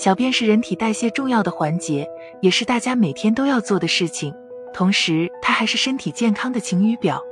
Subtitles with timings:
[0.00, 2.08] 小便是人体代谢重要的环节，
[2.40, 4.34] 也是大家每天都要做的事情。
[4.72, 7.22] 同时，它还是身体健康的晴雨表。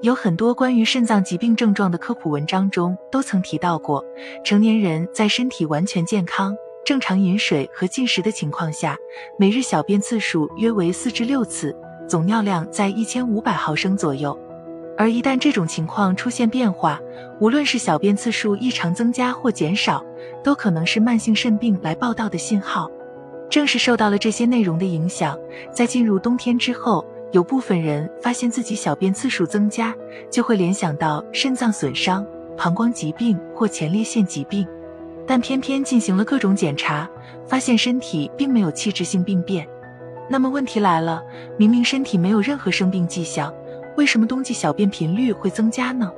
[0.00, 4.02] 有很多关于肾脏疾病症状的科普文章中都曾提到过，
[4.42, 6.56] 成年人在身体完全健康、
[6.86, 8.96] 正常饮水和进食的情况下，
[9.38, 11.76] 每日小便次数约为四至六次，
[12.08, 14.34] 总尿量在一千五百毫升左右。
[14.98, 17.00] 而一旦这种情况出现变化，
[17.38, 20.04] 无论是小便次数异常增加或减少，
[20.42, 22.90] 都可能是慢性肾病来报道的信号。
[23.48, 25.38] 正是受到了这些内容的影响，
[25.72, 29.94] 在进入冬天之后，有部分人发现自己小便次数增加，
[30.30, 32.26] 就会联想到肾脏损伤、
[32.56, 34.66] 膀胱疾病或前列腺疾病，
[35.26, 37.08] 但偏偏进行了各种检查，
[37.46, 39.68] 发现身体并没有器质性病变。
[40.28, 41.22] 那么问题来了，
[41.56, 43.52] 明明身体没有任何生病迹象。
[43.96, 46.12] 为什么冬季小便频率会增加呢？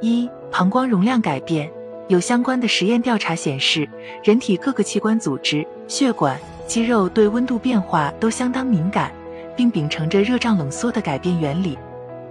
[0.00, 1.70] 一、膀胱容量改变。
[2.08, 3.88] 有相关的实验调查显示，
[4.24, 6.36] 人体各个器官组织、血管、
[6.66, 9.12] 肌肉对温度变化都相当敏感，
[9.56, 11.78] 并秉承着热胀冷缩的改变原理。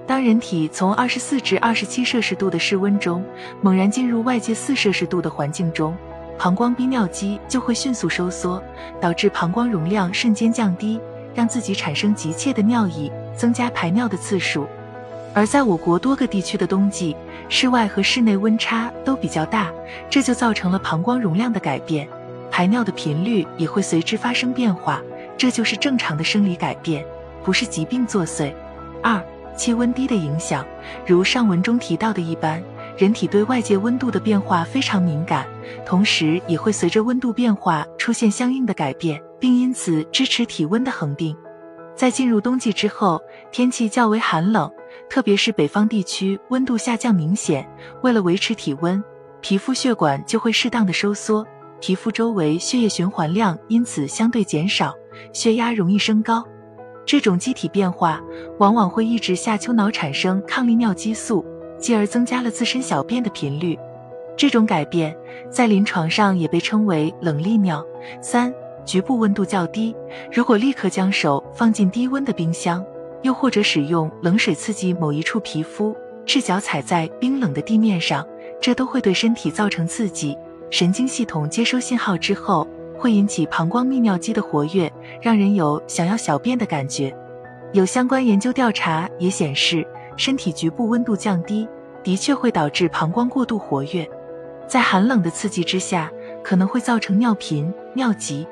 [0.06, 3.24] 当人体从二十四至二十七摄氏度的室温中
[3.62, 5.96] 猛然进入外界四摄氏度的环境中，
[6.38, 8.62] 膀胱逼尿肌就会迅速收缩，
[9.00, 11.00] 导致膀胱容量瞬间降低，
[11.34, 14.68] 让自己产生急切的尿意，增加排尿的次数。
[15.34, 17.16] 而在我国多个地区的冬季，
[17.48, 19.72] 室外和室内温差都比较大，
[20.10, 22.08] 这就造成了膀胱容量的改变，
[22.50, 25.02] 排尿的频率也会随之发生变化，
[25.38, 27.06] 这就是正常的生理改变，
[27.44, 28.54] 不是疾病作祟。
[29.02, 29.24] 二、
[29.56, 30.66] 气温低的影响，
[31.06, 32.62] 如上文中提到的一般，
[32.98, 35.48] 人体对外界温度的变化非常敏感，
[35.86, 41.34] 同时也会随着温度变化出现相应的改变，并因此支持体温的恒定。
[41.96, 43.22] 在进入冬季之后，
[43.52, 44.70] 天气较为寒冷。
[45.10, 47.68] 特别是北方地区温度下降明显，
[48.02, 49.04] 为了维持体温，
[49.42, 51.46] 皮肤血管就会适当的收缩，
[51.80, 54.94] 皮肤周围血液循环量因此相对减少，
[55.34, 56.46] 血压容易升高。
[57.06, 58.22] 这种机体变化
[58.60, 61.44] 往往会抑制下丘脑产生抗利尿激素，
[61.78, 63.78] 继而增加了自身小便的频率。
[64.38, 65.14] 这种改变
[65.50, 67.86] 在临床上也被称为冷利尿。
[68.22, 68.54] 三、
[68.86, 69.94] 局部温度较低，
[70.32, 72.84] 如果立刻将手放进低温的冰箱。
[73.22, 75.96] 又或者使用冷水刺激某一处皮肤，
[76.26, 78.28] 赤脚踩在冰冷的地面上，
[78.60, 80.38] 这都会对身体造成刺激。
[80.70, 82.68] 神经系统接收信号之后，
[82.98, 87.16] 会引起膀胱泌尿肌的活跃，让人有想要小便的感觉。
[87.74, 89.86] 有相关研究调查也显示，
[90.18, 91.68] 身体局部温度降低，
[92.04, 94.10] 的确会导致膀胱过度活跃，
[94.68, 96.12] 在寒冷的刺激之下，
[96.44, 98.48] 可能会造成尿频、尿急。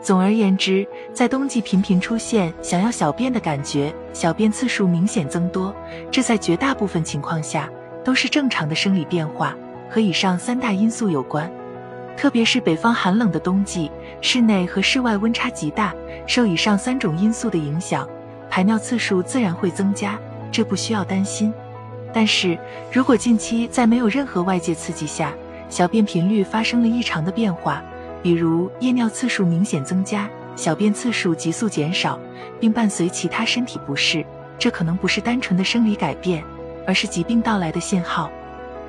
[0.00, 5.74] 总而言之，在冬季频频出现想要小便的感觉，小便次数明显增多，
[6.10, 7.68] 这在绝大部分情况下
[8.04, 9.56] 都是正常的生理变化，
[9.90, 11.50] 和以上三大因素有关。
[12.16, 15.92] 特别是北方寒冷的冬季，室内和室外温差极大，
[16.26, 18.08] 受以上三种因素的影响，
[18.48, 20.18] 排尿次数自然会增加，
[20.50, 21.52] 这不需要担心。
[22.12, 22.56] 但是
[22.90, 25.32] 如果近期在没有任何外界刺激下，
[25.68, 27.82] 小便频率发生了异常的变化，
[28.22, 32.18] 比如夜尿次数明显增加，小便次数急速减少，
[32.58, 34.24] 并伴随其他身体不适，
[34.58, 36.42] 这可能不是单纯的生理改变，
[36.86, 38.30] 而是疾病到来的信号。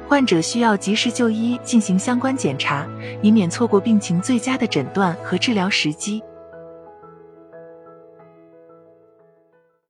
[0.07, 2.87] 患者需要及时就医，进行相关检查，
[3.21, 6.23] 以免错过病情最佳的诊断和治疗时机。